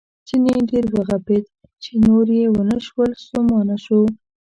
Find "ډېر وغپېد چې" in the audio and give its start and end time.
0.69-1.91